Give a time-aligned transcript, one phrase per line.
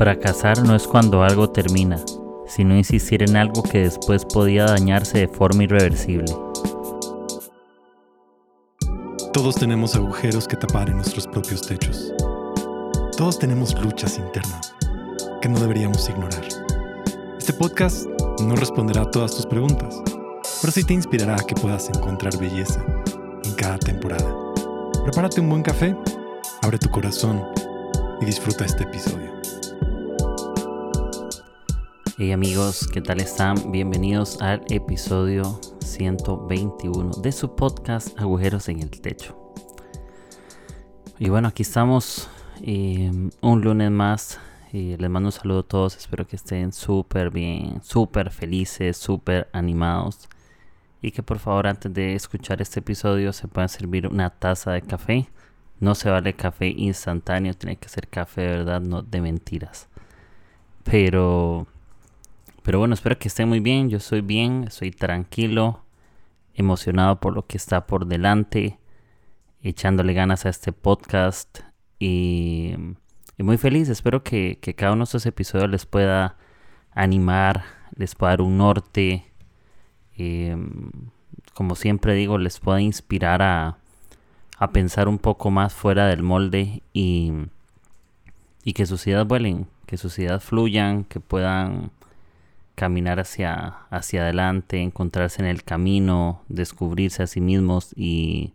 [0.00, 1.98] Fracasar no es cuando algo termina,
[2.46, 6.24] sino insistir en algo que después podía dañarse de forma irreversible.
[9.34, 12.14] Todos tenemos agujeros que tapar en nuestros propios techos.
[13.14, 14.74] Todos tenemos luchas internas
[15.42, 16.48] que no deberíamos ignorar.
[17.38, 18.06] Este podcast
[18.42, 20.00] no responderá a todas tus preguntas,
[20.62, 22.82] pero sí te inspirará a que puedas encontrar belleza
[23.44, 24.34] en cada temporada.
[25.04, 25.94] Prepárate un buen café,
[26.62, 27.44] abre tu corazón
[28.22, 29.29] y disfruta este episodio.
[32.22, 33.72] Hey amigos, ¿qué tal están?
[33.72, 39.54] Bienvenidos al episodio 121 de su podcast Agujeros en el Techo.
[41.18, 42.28] Y bueno, aquí estamos
[42.60, 43.10] eh,
[43.40, 44.38] un lunes más.
[44.70, 45.96] Y les mando un saludo a todos.
[45.96, 50.28] Espero que estén súper bien, súper felices, súper animados.
[51.00, 54.82] Y que por favor antes de escuchar este episodio se puedan servir una taza de
[54.82, 55.30] café.
[55.78, 59.88] No se vale café instantáneo, tiene que ser café de verdad, no de mentiras.
[60.84, 61.66] Pero
[62.62, 63.88] pero bueno, espero que estén muy bien.
[63.88, 65.84] Yo estoy bien, estoy tranquilo,
[66.54, 68.78] emocionado por lo que está por delante,
[69.62, 71.60] echándole ganas a este podcast
[71.98, 72.74] y,
[73.38, 73.88] muy feliz.
[73.88, 76.36] Espero que, cada uno de estos episodios les pueda
[76.92, 77.64] animar,
[77.96, 79.24] les pueda dar un norte.
[80.16, 80.90] Em,
[81.54, 83.78] como siempre digo, les pueda inspirar a,
[84.58, 87.32] a pensar un poco más fuera del molde y,
[88.64, 91.90] y que sus ideas vuelen, que sus ideas fluyan, que puedan
[92.80, 98.54] caminar hacia, hacia adelante, encontrarse en el camino, descubrirse a sí mismos y,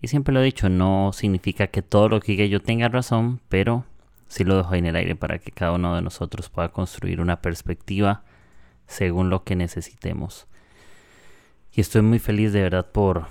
[0.00, 3.84] y siempre lo he dicho, no significa que todo lo que yo tenga razón, pero
[4.28, 7.42] sí lo dejo en el aire para que cada uno de nosotros pueda construir una
[7.42, 8.22] perspectiva
[8.86, 10.46] según lo que necesitemos.
[11.74, 13.26] Y estoy muy feliz de verdad por,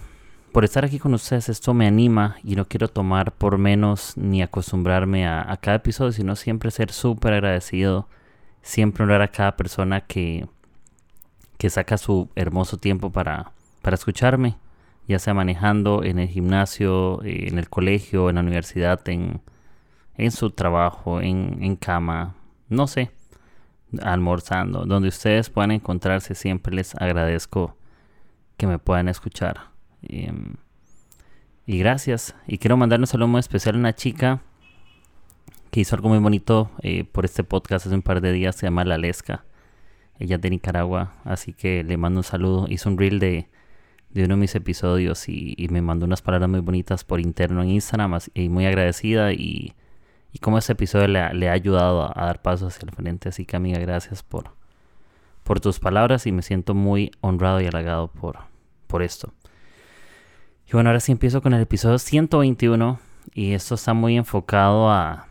[0.52, 1.50] por estar aquí con ustedes.
[1.50, 6.12] Esto me anima y no quiero tomar por menos ni acostumbrarme a, a cada episodio,
[6.12, 8.08] sino siempre ser súper agradecido
[8.68, 10.46] siempre honrar a cada persona que,
[11.58, 14.58] que saca su hermoso tiempo para, para escucharme,
[15.08, 19.40] ya sea manejando en el gimnasio, en el colegio, en la universidad, en,
[20.16, 22.36] en su trabajo, en, en cama,
[22.68, 23.10] no sé,
[24.02, 27.78] almorzando, donde ustedes puedan encontrarse, siempre les agradezco
[28.58, 29.70] que me puedan escuchar.
[30.02, 30.28] Y,
[31.66, 32.36] y gracias.
[32.48, 34.42] Y quiero mandar un saludo muy especial a una chica
[35.72, 38.68] que hizo algo muy bonito eh, por este podcast hace un par de días, se
[38.68, 39.46] llama La Lesca.
[40.20, 42.66] Ella es de Nicaragua, así que le mando un saludo.
[42.70, 43.48] Hizo un reel de,
[44.10, 47.70] de uno de mis episodios y, me mandó unas palabras muy bonitas por interno en
[47.70, 49.74] Instagram y muy agradecida y,
[50.34, 53.30] y como ese episodio le, ha ayudado a, dar pasos hacia el frente.
[53.30, 54.52] Así que amiga, gracias por,
[55.44, 58.40] por tus palabras y me siento muy honrado y halagado por,
[58.88, 59.34] por esto.
[60.68, 63.00] Y bueno, ahora sí empiezo con el episodio 121
[63.34, 65.27] y esto está muy enfocado a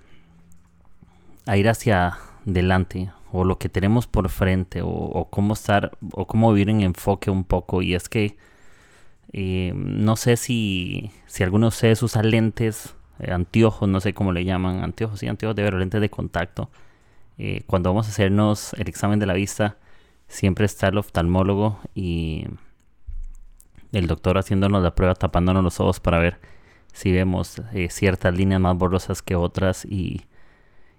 [1.46, 6.52] a ir hacia adelante o lo que tenemos por frente o, cómo estar o cómo
[6.52, 8.36] vivir en enfoque un poco y es que
[9.32, 14.32] eh, no sé si, si alguno de ustedes usa lentes, eh, anteojos, no sé cómo
[14.32, 16.70] le llaman, anteojos, sí, anteojos de ver, lentes de contacto.
[17.38, 19.76] Eh, cuando vamos a hacernos el examen de la vista,
[20.28, 22.46] siempre está el oftalmólogo y
[23.92, 26.40] el doctor haciéndonos la prueba, tapándonos los ojos para ver
[26.92, 30.22] si vemos ciertas líneas más borrosas que otras y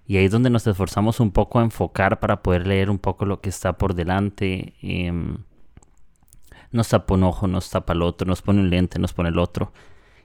[0.08, 3.26] y ahí es donde nos esforzamos un poco a enfocar para poder leer un poco
[3.26, 4.72] lo que está por delante.
[4.80, 5.36] Em,
[6.72, 9.38] nos tapa un ojo, nos tapa el otro, nos pone un lente, nos pone el
[9.38, 9.70] otro.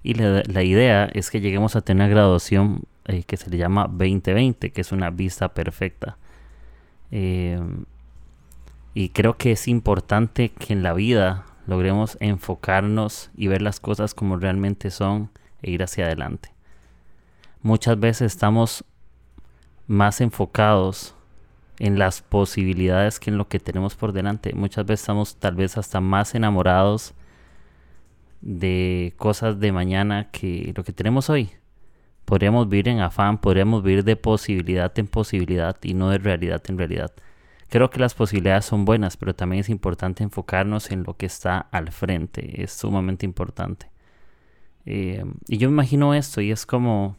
[0.02, 3.88] Y la, idea es que lleguemos a tener una graduación eh, que se le llama
[3.90, 6.18] 2020, que es una vista perfecta.
[7.12, 7.84] Em,
[8.94, 14.14] y creo que es importante que en la vida logremos enfocarnos y ver las cosas
[14.14, 15.30] como realmente son
[15.62, 16.54] e ir hacia adelante.
[17.62, 18.86] Muchas veces estamos
[19.88, 21.16] más enfocados
[21.80, 24.54] en las posibilidades que en lo que tenemos por delante.
[24.54, 27.14] Muchas veces estamos tal vez hasta más enamorados
[28.42, 31.52] de cosas de mañana que lo que tenemos hoy.
[32.26, 36.78] Podríamos vivir en afán, podríamos vivir de posibilidad en posibilidad y no de realidad en
[36.78, 37.12] realidad.
[37.70, 41.58] Creo que las posibilidades son buenas, pero también es importante enfocarnos en lo que está
[41.58, 42.62] al frente.
[42.62, 43.90] Es sumamente importante.
[44.86, 47.18] Eh, y yo me imagino esto y es como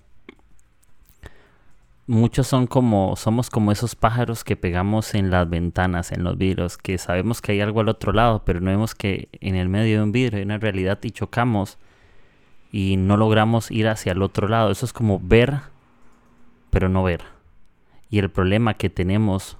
[2.06, 6.76] muchos son como, somos como esos pájaros que pegamos en las ventanas, en los vidrios,
[6.76, 9.98] que sabemos que hay algo al otro lado, pero no vemos que en el medio
[9.98, 11.78] de un vidrio hay una realidad y chocamos
[12.70, 14.70] y no logramos ir hacia el otro lado.
[14.70, 15.60] Eso es como ver,
[16.70, 17.22] pero no ver.
[18.10, 19.56] Y el problema que tenemos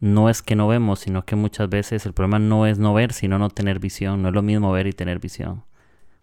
[0.00, 3.12] no es que no vemos, sino que muchas veces el problema no es no ver,
[3.12, 4.22] sino no tener visión.
[4.22, 5.64] No es lo mismo ver y tener visión.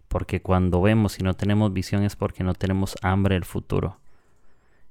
[0.08, 3.98] Porque cuando vemos y no tenemos visión es porque no tenemos hambre del futuro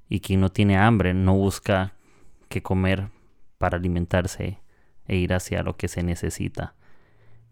[0.10, 1.94] Y quien no tiene hambre no busca
[2.50, 3.10] qué comer
[3.58, 4.60] para alimentarse
[5.08, 6.76] e ir hacia lo que se necesita.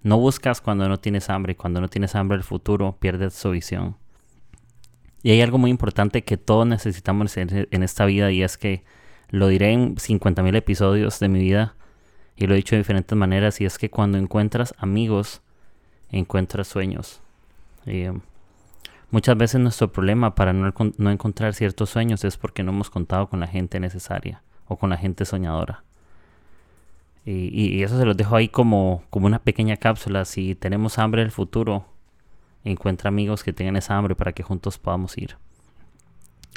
[0.02, 1.56] No buscas cuando no tienes hambre.
[1.56, 3.98] Cuando no tienes hambre el futuro pierdes su visión.
[5.24, 8.84] Y hay algo muy importante que todos necesitamos en esta vida y es que
[9.30, 11.76] lo diré en 50.000 episodios de mi vida
[12.36, 15.42] y lo he dicho de diferentes maneras y es que cuando encuentras amigos
[16.10, 17.22] encuentras sueños.
[17.86, 18.14] Eh,
[19.14, 23.30] muchas veces nuestro problema para no, no encontrar ciertos sueños es porque no hemos contado
[23.30, 25.84] con la gente necesaria o con la gente soñadora.
[27.26, 30.26] Y, eso se los dejo ahí como, como una pequeña cápsula.
[30.26, 31.86] Si tenemos hambre en el futuro,
[32.66, 35.38] encuentra amigos que tengan esa hambre para que juntos podamos ir.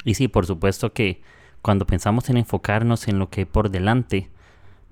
[0.03, 1.21] Y sí, por supuesto que
[1.61, 4.29] cuando pensamos en enfocarnos en lo que hay por delante,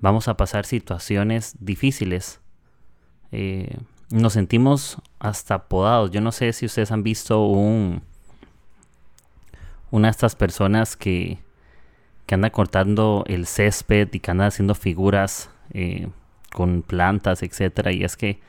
[0.00, 2.40] vamos a pasar situaciones difíciles.
[3.32, 3.76] Eh,
[4.10, 6.10] nos sentimos hasta podados.
[6.10, 8.02] Yo no sé si ustedes han visto un
[9.90, 11.38] una de estas personas que,
[12.26, 16.08] que anda cortando el césped y que anda haciendo figuras eh,
[16.52, 17.92] con plantas, etcétera.
[17.92, 18.40] Y es que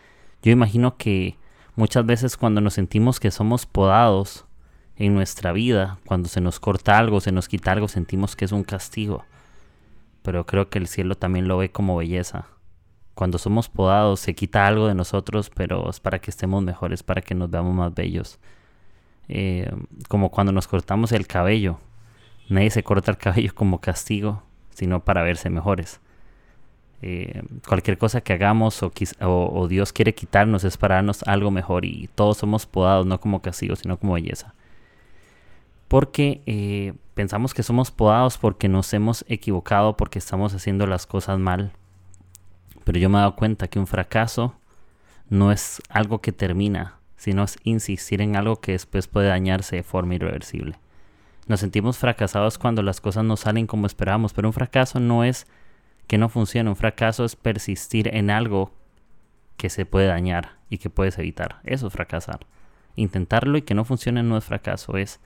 [0.42, 1.38] yo imagino que
[1.76, 4.46] muchas veces cuando nos sentimos que somos podados
[4.96, 8.52] en nuestra vida, cuando se nos corta algo, se nos quita algo, sentimos que es
[8.52, 9.26] un castigo.
[10.24, 12.48] Pero creo que el cielo también lo ve como belleza.
[13.18, 17.20] Cuando somos podados se quita algo de nosotros, pero es para que estemos mejores, para
[17.24, 18.38] que nos veamos más bellos.
[19.28, 19.72] Eh,
[20.08, 21.80] como cuando nos cortamos el cabello.
[22.48, 26.00] Nadie se corta el cabello como castigo, sino para verse mejores.
[27.02, 32.12] Eh, cualquier cosa que hagamos o, Dios quiere quitarnos es para darnos algo mejor y
[32.14, 34.56] todos somos podados no como castigo sino como belleza
[35.88, 41.38] porque eh, pensamos que somos podados porque nos hemos equivocado porque estamos haciendo las cosas
[41.38, 41.72] mal
[42.88, 44.56] pero yo me he dado cuenta que un fracaso
[45.30, 49.84] no es algo que termina sino es insistir en algo que después puede dañarse de
[49.84, 50.80] forma irreversible
[51.46, 55.46] nos sentimos fracasados cuando las cosas no salen como esperamos pero un fracaso no es
[56.08, 56.70] que no funciona.
[56.70, 58.72] Un fracaso es persistir en algo
[59.58, 61.60] que se puede dañar y que puedes evitar.
[61.64, 62.40] Eso es fracasar.
[62.96, 65.20] Intentarlo y que no funcione no es fracaso, es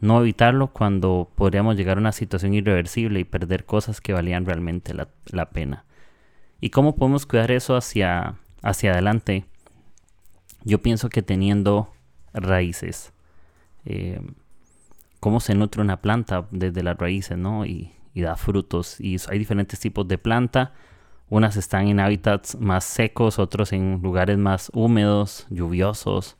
[0.00, 4.94] no evitarlo cuando podríamos llegar a una situación irreversible y perder cosas que valían realmente
[4.94, 5.84] la, pena.
[6.60, 9.44] ¿Y cómo podemos cuidar eso hacia, hacia adelante?
[10.64, 11.92] Yo pienso que teniendo
[12.32, 13.12] raíces.
[13.84, 14.20] Eh,
[15.20, 17.64] cómo se nutre una planta desde las raíces, ¿no?
[17.64, 19.00] Y y da frutos.
[19.00, 20.72] Y hay diferentes tipos de planta.
[21.30, 26.36] Unas están en hábitats más secos, otros en lugares más húmedos, lluviosos.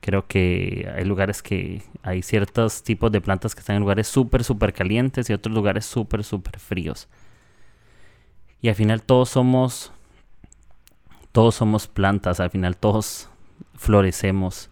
[0.00, 4.44] Creo que hay lugares que hay ciertos tipos de plantas que están en lugares súper,
[4.44, 7.08] súper calientes y otros lugares súper, súper fríos.
[8.62, 9.92] Y al final todos somos,
[11.32, 13.28] todos somos plantas, al final todos
[13.74, 14.70] florecemos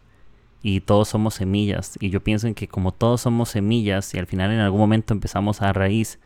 [0.62, 1.96] y todos somos semillas.
[2.00, 5.14] Y yo pienso en que como todos somos semillas y al final en algún momento
[5.14, 6.18] empezamos a raíz,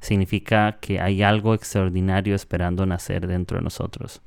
[0.00, 4.22] significa que hay algo extraordinario esperando nacer dentro de nosotros.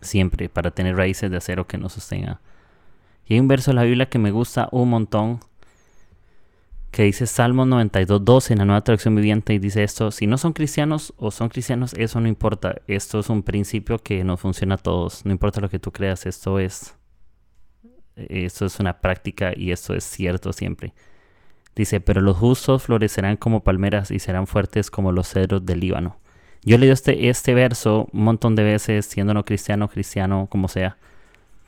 [0.00, 2.40] Siempre para tener raíces de acero que nos sostenga.
[3.26, 5.40] Y hay un verso de la Biblia que me gusta un montón,
[6.90, 10.52] que dice Salmo 92.12 en la nueva traducción viviente y dice esto, si no son
[10.52, 14.78] cristianos o son cristianos, eso no importa, esto es un principio que nos funciona a
[14.78, 16.96] todos, no importa lo que tú creas, esto es,
[18.16, 20.92] esto es una práctica y esto es cierto siempre.
[21.76, 26.18] Dice, pero los justos florecerán como palmeras y serán fuertes como los cedros del Líbano.
[26.62, 30.68] Yo he leído este, este verso un montón de veces, siendo no cristiano, cristiano, como
[30.68, 30.98] sea.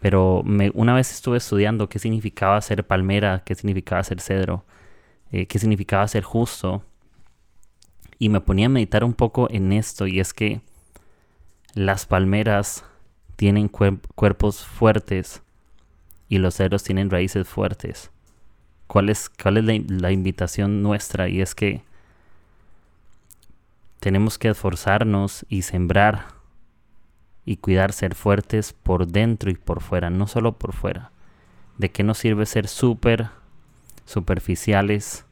[0.01, 0.43] Pero
[0.75, 4.65] una vez estuve estudiando qué significaba ser palmera, qué significaba ser cedro,
[5.33, 6.85] eh, qué significaba ser justo.
[8.19, 10.61] Y me ponía a meditar un poco en esto, y es que
[11.75, 12.85] las palmeras
[13.37, 15.43] tienen cuerpos fuertes
[16.29, 18.13] y los cedros tienen raíces fuertes
[18.93, 21.81] cuál es, es la, invitación nuestra y es que
[24.01, 26.27] tenemos que esforzarnos y sembrar
[27.47, 31.11] y cuidar ser fuertes por dentro y por fuera, no solo por fuera.
[31.79, 33.31] ¿De qué nos sirve ser súper
[34.05, 35.27] superficiales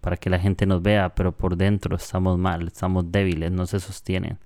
[0.00, 3.80] para que la gente nos vea, pero por dentro estamos mal, estamos débiles, no se
[3.80, 4.38] sostienen?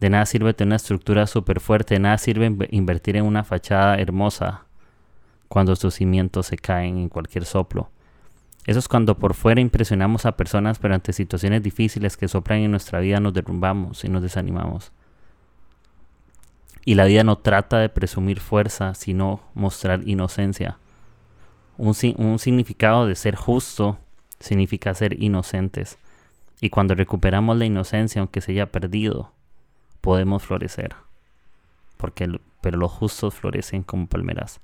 [0.00, 3.96] De nada sirve tener una estructura súper fuerte, de nada sirve invertir en una fachada
[3.96, 4.66] hermosa
[5.48, 7.90] cuando sus cimientos se caen en cualquier soplo.
[8.66, 12.72] Eso es cuando por fuera impresionamos a personas, pero ante situaciones difíciles que soplan en
[12.72, 14.92] nuestra vida nos derrumbamos y nos desanimamos.
[16.84, 20.78] Y la vida no trata de presumir fuerza, sino mostrar inocencia.
[21.78, 23.98] Un, un significado de ser justo
[24.40, 25.98] significa ser inocentes.
[26.60, 29.32] Y cuando recuperamos la inocencia, aunque se haya perdido,
[30.00, 30.94] podemos florecer.
[31.96, 34.60] Porque, pero los justos florecen como palmeras.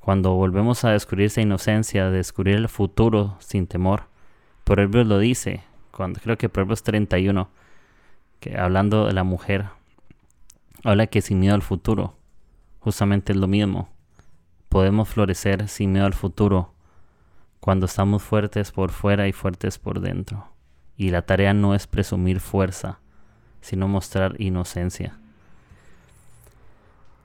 [0.00, 4.04] Cuando volvemos a descubrir esa inocencia, descubrir el futuro sin temor.
[4.64, 7.50] Proverbios lo dice, cuando creo que Proverbios 31,
[8.40, 9.66] que hablando de la mujer,
[10.84, 12.14] habla que sin miedo al futuro,
[12.80, 13.90] justamente es lo mismo.
[14.70, 16.72] Podemos florecer sin miedo al futuro
[17.58, 20.46] cuando estamos fuertes por fuera y fuertes por dentro.
[20.96, 23.00] Y la tarea no es presumir fuerza,
[23.60, 25.18] sino mostrar inocencia.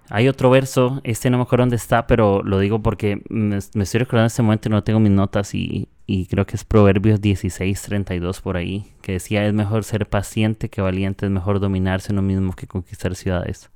[0.09, 3.99] Hay otro verso, este no me acuerdo dónde está, pero lo digo porque me, estoy
[3.99, 7.21] recordando en este momento y no tengo mis notas y, y creo que es Proverbios
[7.21, 12.11] 16, 32 por ahí, que decía es mejor ser paciente que valiente, es mejor dominarse
[12.11, 13.69] uno mismo que conquistar ciudades.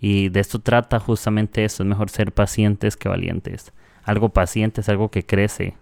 [0.00, 3.72] Y de esto trata justamente eso, es mejor ser pacientes que valientes.
[4.02, 5.76] Algo paciente es algo que crece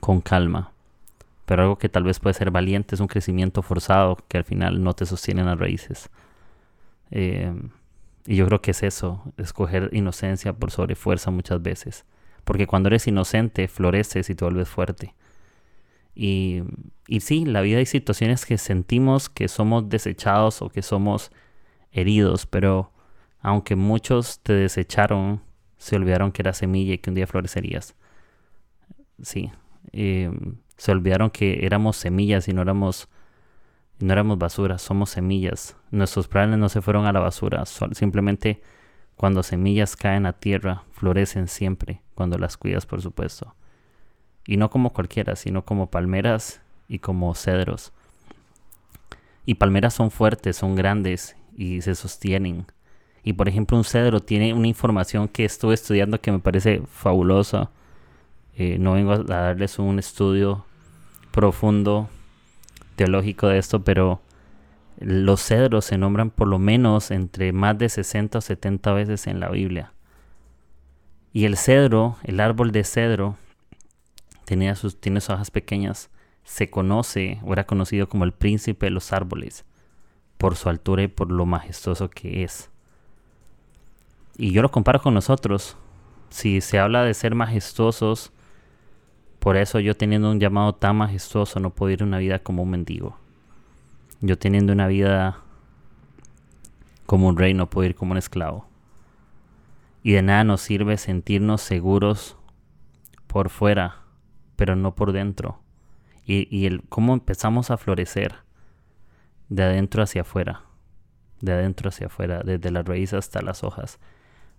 [0.00, 0.72] con calma,
[1.44, 4.82] pero algo que tal vez puede ser valiente es un crecimiento forzado que al final
[4.82, 6.08] no te sostiene las raíces.
[7.10, 7.52] Eh,
[8.26, 12.06] y yo creo que es eso, escoger inocencia por sobre fuerza muchas veces.
[12.44, 15.14] Porque cuando eres inocente, floreces y te vuelves fuerte.
[16.14, 16.62] Y,
[17.06, 21.30] y sí, la vida hay situaciones que sentimos que somos desechados o que somos
[21.94, 22.92] heridos, pero
[23.40, 25.40] aunque muchos te desecharon,
[25.78, 27.94] se olvidaron que era semilla y que un día florecerías.
[29.22, 29.50] Sí,
[29.92, 30.30] eh,
[30.76, 33.08] se olvidaron que éramos semillas y no éramos
[34.00, 35.76] no éramos basura, somos semillas.
[35.92, 38.60] Nuestros planes no se fueron a la basura, simplemente
[39.16, 43.54] cuando semillas caen a tierra, florecen siempre, cuando las cuidas, por supuesto.
[44.46, 47.92] Y no como cualquiera, sino como palmeras y como cedros.
[49.46, 52.66] Y palmeras son fuertes, son grandes y se sostienen.
[53.22, 57.70] Y por ejemplo, un cedro tiene una información que estuve estudiando que me parece fabulosa.
[58.56, 60.64] Eh, no vengo a darles un estudio
[61.30, 62.08] profundo
[62.96, 64.20] teológico de esto, pero
[64.98, 69.40] los cedros se nombran por lo menos entre más de 60 o 70 veces en
[69.40, 69.92] la Biblia.
[71.32, 73.36] Y el cedro, el árbol de cedro,
[74.44, 76.10] tenía sus, tiene sus hojas pequeñas,
[76.44, 79.64] se conoce o era conocido como el príncipe de los árboles,
[80.38, 82.70] por su altura y por lo majestuoso que es.
[84.36, 85.76] Y yo lo comparo con nosotros.
[86.30, 88.32] Si se habla de ser majestuosos,
[89.38, 92.70] por eso yo teniendo un llamado tan majestuoso no puedo ir una vida como un
[92.70, 93.16] mendigo.
[94.20, 95.38] Yo teniendo una vida
[97.06, 98.66] como un rey no puedo ir como un esclavo.
[100.02, 102.36] Y de nada nos sirve sentirnos seguros
[103.26, 104.00] por fuera,
[104.56, 105.60] pero no por dentro.
[106.26, 108.43] Y, y el cómo empezamos a florecer
[109.48, 110.62] de adentro hacia afuera,
[111.40, 113.98] de adentro hacia afuera, desde la raíz hasta las hojas.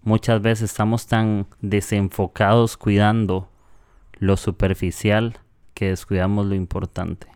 [0.01, 3.49] Muchas veces estamos tan desenfocados cuidando
[4.19, 5.39] lo superficial
[5.73, 7.27] que descuidamos lo importante,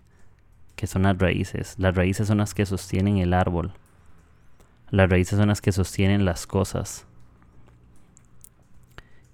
[0.76, 1.76] que son las raíces.
[1.78, 3.74] Las raíces son las que sostienen el árbol.
[4.92, 7.06] Las raíces son las que sostienen las cosas.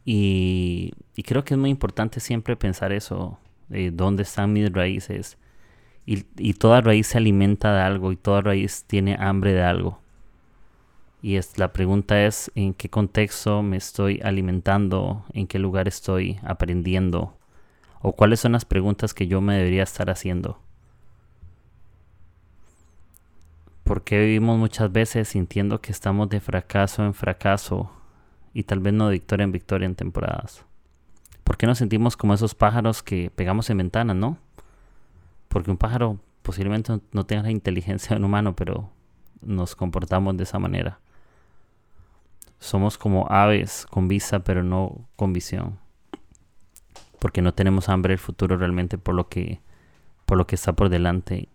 [0.05, 0.93] Y,
[1.25, 5.37] creo que es muy importante siempre pensar eso, dónde están mis raíces.
[6.05, 9.99] Y, y, toda raíz se alimenta de algo y toda raíz tiene hambre de algo.
[11.21, 16.39] Y es, la pregunta es en qué contexto me estoy alimentando, en qué lugar estoy
[16.43, 17.35] aprendiendo,
[18.01, 20.59] o cuáles son las preguntas que yo me debería estar haciendo.
[23.83, 27.91] ¿Por qué vivimos muchas veces sintiendo que estamos de fracaso en fracaso
[28.53, 30.65] y tal vez no de victoria en victoria en temporadas?
[31.43, 34.37] ¿Por qué nos sentimos como esos pájaros que pegamos en ventanas, no?
[35.47, 38.89] Porque un pájaro posiblemente no tenga la inteligencia de un humano, pero
[39.41, 40.99] nos comportamos de esa manera.
[42.59, 45.79] Somos como aves con vista pero no con visión.
[47.19, 49.59] Porque no tenemos hambre del futuro realmente por lo que
[50.25, 51.49] por lo que está por delante.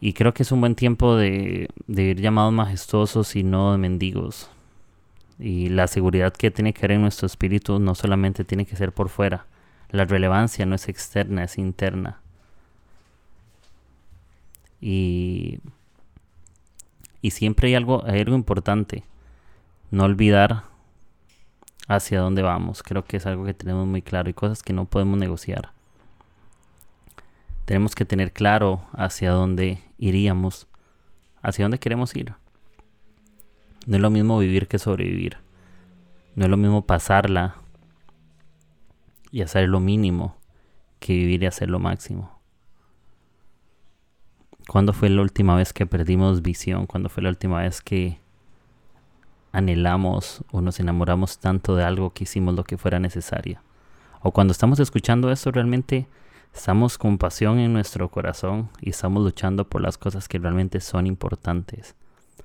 [0.00, 3.78] Y creo que es un buen tiempo de, de ir llamados majestuosos y no de
[3.78, 4.50] mendigos.
[5.38, 8.92] Y la seguridad que tiene que haber en nuestro espíritu no solamente tiene que ser
[8.92, 9.46] por fuera.
[9.90, 12.20] La relevancia no es externa, es interna.
[14.80, 15.60] Y
[17.26, 19.02] y siempre hay algo, hay algo importante.
[19.90, 20.62] No olvidar
[21.88, 22.84] hacia dónde vamos.
[22.84, 25.70] Creo que es algo que tenemos muy claro y cosas que no podemos negociar.
[27.64, 30.68] Tenemos que tener claro hacia dónde iríamos,
[31.42, 32.34] hacia dónde queremos ir.
[33.86, 35.38] No es lo mismo vivir que sobrevivir.
[36.36, 37.56] No es lo mismo pasarla
[39.36, 40.34] y hacer lo mínimo
[40.98, 42.40] que vivir y hacer lo máximo.
[44.66, 46.86] ¿Cuándo fue la última vez que perdimos visión?
[46.86, 48.18] ¿Cuándo fue la última vez que
[49.52, 53.60] anhelamos o nos enamoramos tanto de algo que hicimos lo que fuera necesario?
[54.22, 56.08] O cuando estamos escuchando eso realmente
[56.54, 61.06] estamos con pasión en nuestro corazón y estamos luchando por las cosas que realmente son
[61.06, 61.94] importantes.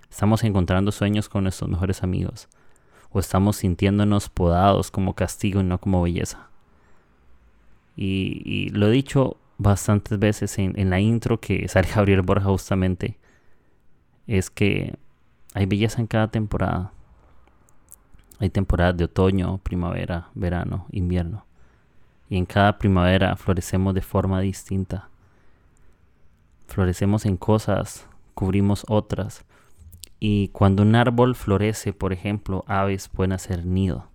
[0.10, 2.50] Estamos encontrando sueños con nuestros mejores amigos.
[3.13, 6.50] o estamos sintiéndonos podados como castigo y no como belleza.
[7.95, 13.17] Y, lo he dicho bastantes veces en, en la intro que sale Gabriel Borja justamente,
[14.27, 14.95] es que
[15.53, 16.93] hay belleza en cada temporada.
[18.39, 21.45] Hay temporadas de otoño, primavera, verano, invierno.
[22.29, 25.10] Y en cada primavera florecemos de forma distinta.
[26.67, 29.45] Florecemos en cosas, cubrimos otras.
[30.19, 34.07] Y cuando un árbol florece, por ejemplo, aves pueden hacer nido.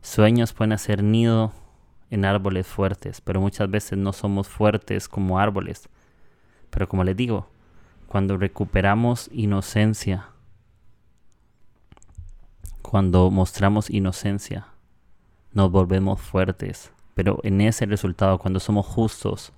[0.00, 1.52] Sueños pueden hacer nido
[2.12, 5.88] en árboles fuertes, pero muchas veces no somos fuertes como árboles.
[6.68, 7.48] Pero como les digo,
[8.06, 10.28] cuando recuperamos inocencia,
[12.82, 14.66] cuando mostramos inocencia,
[15.54, 16.92] nos volvemos fuertes.
[17.14, 19.50] Pero en ese resultado, cuando somos justos,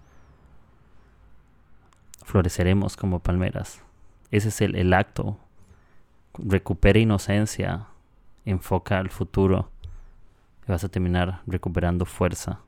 [2.25, 3.83] floreceremos como palmeras.
[4.31, 5.39] Ese es el, el acto.
[6.35, 7.89] Recupera inocencia,
[8.45, 9.74] enfoca al futuro
[10.73, 12.61] vas a terminar recuperando fuerza.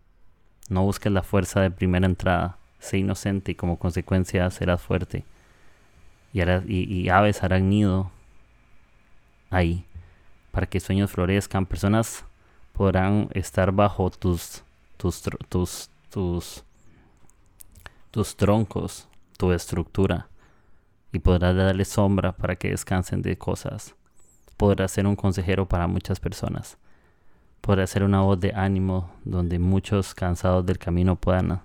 [0.69, 2.59] No busques la fuerza de primera entrada.
[2.79, 5.25] Sé inocente y como consecuencia serás fuerte.
[6.33, 8.11] Y, y aves harán nido
[9.51, 9.85] ahí
[10.51, 11.67] para que sueños florezcan.
[11.67, 12.25] Personas
[12.73, 14.63] podrán estar bajo tus,
[14.97, 16.65] tus, tus, tus,
[18.11, 20.29] tus troncos, tu estructura,
[21.13, 23.95] y podrás darle sombra para que descansen de cosas.
[24.57, 26.79] Podrás ser un consejero para muchas personas.
[27.61, 31.61] Podrás ser una voz de ánimo donde muchos cansados del camino puedan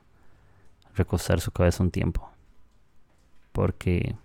[0.96, 2.30] recostar su cabeza un tiempo.
[3.52, 4.16] Porque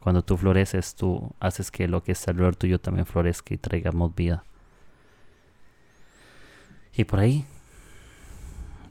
[0.00, 4.14] cuando tú floreces, tú haces que lo que está alrededor tuyo también florezca y traigamos
[4.14, 4.44] vida.
[6.94, 7.46] Y por ahí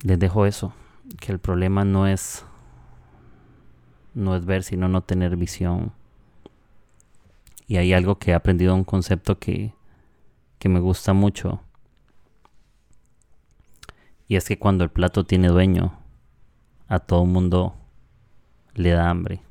[0.03, 0.73] les dejo eso,
[1.19, 2.45] que el problema no es
[4.13, 5.93] no es ver, sino no tener visión.
[7.67, 9.73] Y hay algo que he aprendido, un concepto que,
[10.59, 11.61] que me gusta mucho.
[14.31, 16.00] Y es que cuando el plato tiene dueño,
[16.88, 17.75] a todo mundo
[18.75, 19.41] le da hambre.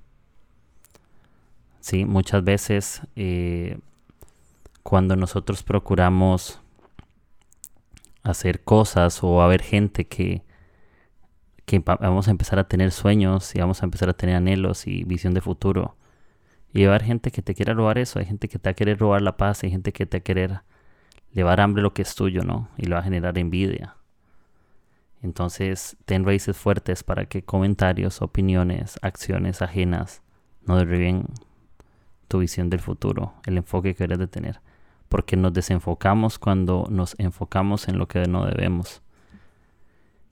[1.81, 3.78] Sí, muchas veces eh,
[4.83, 6.62] cuando nosotros procuramos
[8.22, 10.44] hacer cosas o haber gente que,
[11.66, 15.05] que vamos a empezar a tener sueños y vamos a empezar a tener anhelos y
[15.05, 15.98] visión de futuro.
[16.72, 18.72] Y va a haber gente que te quiera robar eso, hay gente que te va
[18.72, 20.61] a querer robar la paz, hay gente que te va a querer
[21.35, 22.70] llevar hambre lo que es tuyo, ¿no?
[22.78, 23.99] Y lo va a generar envidia.
[25.22, 30.22] Entonces, ten raíces fuertes para que comentarios, opiniones, acciones ajenas
[30.66, 31.26] no derriben
[32.28, 34.61] tu visión del futuro, el enfoque que debes de tener.
[35.09, 39.02] Porque nos desenfocamos cuando nos enfocamos en lo que no debemos.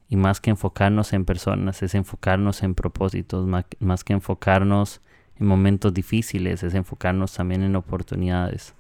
[0.09, 5.03] Y más que enfocarnos en personas, es enfocarnos en propósitos, más que enfocarnos
[5.37, 8.75] en momentos difíciles, es enfocarnos también en oportunidades.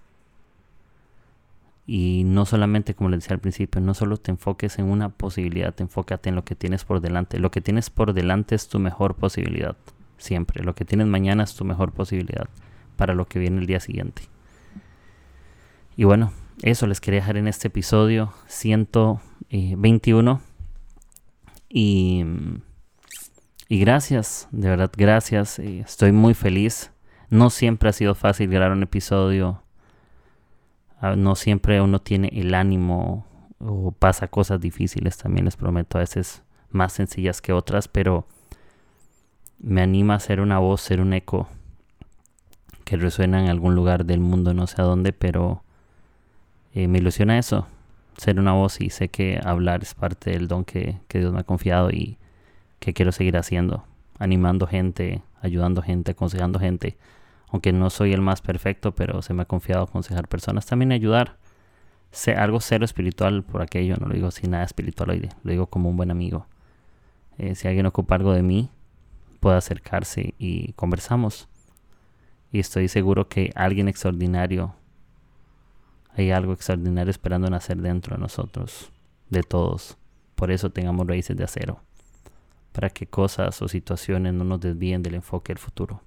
[1.91, 5.75] Y no solamente, como les decía al principio, no solo te enfoques en una posibilidad,
[5.75, 7.39] te enfócate en lo que tienes por delante.
[7.39, 9.75] Lo que tienes por delante es tu mejor posibilidad,
[10.19, 10.63] siempre.
[10.63, 12.51] Lo que tienes mañana es tu mejor posibilidad
[12.97, 14.21] para lo que viene el día siguiente.
[15.97, 20.43] Y bueno, eso les quería dejar en este episodio 121.
[21.71, 22.23] Y,
[23.67, 25.59] y gracias, de verdad, gracias.
[25.59, 26.93] Estoy muy feliz.
[27.31, 29.63] No siempre ha sido fácil grabar un episodio.
[31.01, 33.27] No siempre uno tiene el ánimo
[33.61, 38.27] o pasa cosas difíciles, también les prometo, a veces más sencillas que otras, pero
[39.59, 41.49] me anima a ser una voz, ser un eco
[42.85, 45.63] que resuena en algún lugar del mundo, no sé a dónde, pero
[46.75, 47.67] eh, me ilusiona eso,
[48.17, 51.41] ser una voz y sé que hablar es parte del don que, que Dios me
[51.41, 52.19] ha confiado y
[52.79, 53.85] que quiero seguir haciendo,
[54.19, 56.97] animando gente, ayudando gente, aconsejando gente.
[57.51, 61.39] Aunque no soy el más perfecto, pero se me ha confiado aconsejar personas, también ayudar.
[62.11, 65.67] Sé algo cero espiritual por aquello, no lo digo sin nada espiritual hoy, lo digo
[65.67, 66.47] como un buen amigo.
[67.39, 68.71] Eh, si alguien ocupa algo de mí,
[69.41, 71.49] puede acercarse y conversamos
[72.51, 74.75] y estoy seguro que alguien extraordinario,
[76.15, 78.91] hay algo extraordinario esperando nacer dentro de nosotros,
[79.29, 79.99] de todos.
[80.35, 81.81] Por eso tengamos raíces de acero,
[82.73, 86.03] para que cosas o situaciones no nos desvíen del enfoque del futuro.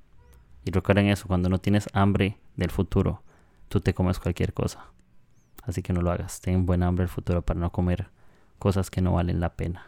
[0.64, 3.24] Y recuerden eso, cuando no tienes hambre del futuro,
[3.68, 4.86] tú te comes cualquier cosa.
[5.64, 8.10] Así que no lo hagas, ten buen hambre del futuro para no comer
[8.60, 9.88] cosas que no valen la pena.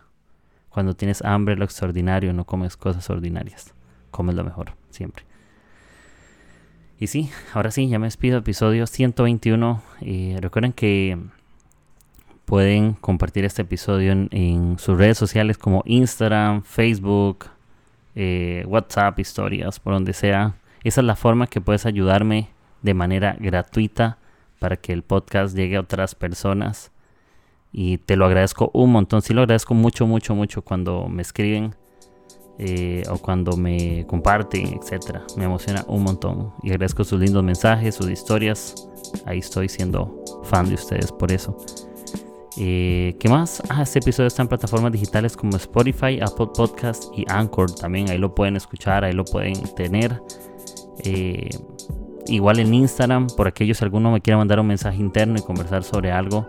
[0.69, 3.73] Cuando tienes hambre lo extraordinario, no comes cosas ordinarias.
[4.09, 5.23] Comes lo mejor, siempre.
[6.99, 9.81] Y sí, ahora sí, ya me despido, episodio 121.
[10.01, 11.19] Y recuerden que
[12.45, 17.45] pueden compartir este episodio en, sus redes sociales como Instagram, Facebook,
[18.15, 20.55] eh, WhatsApp, historias, por donde sea.
[20.83, 22.49] Esa es la forma que puedes ayudarme
[22.81, 24.17] de manera gratuita
[24.59, 26.91] para que el podcast llegue a otras personas.
[27.71, 29.21] Y te lo agradezco un montón.
[29.21, 31.75] Sí lo agradezco mucho, mucho, mucho cuando me escriben
[32.59, 35.21] eh, o cuando me comparten, etc.
[35.37, 36.53] Me emociona un montón.
[36.61, 38.87] Y agradezco sus lindos mensajes, sus historias.
[39.25, 41.57] Ahí estoy siendo fan de ustedes por eso.
[42.57, 43.63] Eh, ¿Qué más?
[43.69, 47.73] Ah, este episodio está en plataformas digitales como Spotify, Apple Podcast y Anchor.
[47.73, 50.21] También ahí lo pueden escuchar, ahí lo pueden tener.
[50.99, 51.49] Eh,
[52.27, 56.11] igual en Instagram, por aquellos alguno me quiera mandar un mensaje interno y conversar sobre
[56.11, 56.47] algo.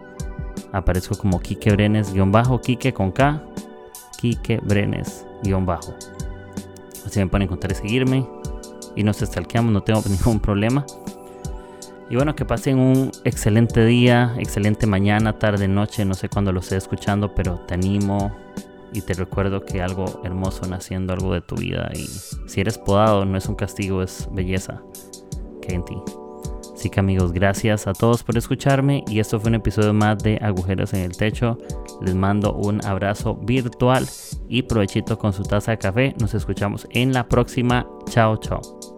[0.73, 3.43] Aparezco como Kike Brenes, guion bajo, Kike con K,
[4.21, 5.95] Kike Brenes, guion bajo.
[7.07, 8.27] Así me pueden encontrar y seguirme.
[8.97, 10.85] Y nos stalkeamos, no tengo ningún problema.
[12.11, 16.61] Y bueno, que pasen un excelente día, excelente mañana, tarde, noche, no sé cuándo lo
[16.61, 18.44] esté escuchando, pero te animo
[18.95, 22.07] y te recuerdo que algo hermoso naciendo algo de tu vida y
[22.49, 24.81] si eres podado no es un castigo, es belleza
[25.61, 25.97] que en ti.
[26.75, 30.39] Así que amigos, gracias a todos por escucharme y esto fue un episodio más de
[30.43, 31.59] Agujeros en el Techo.
[32.03, 34.07] Les mando un abrazo virtual
[34.49, 36.15] y provechito con su taza de café.
[36.21, 37.87] Nos escuchamos en la próxima.
[38.11, 38.94] Chao, chao.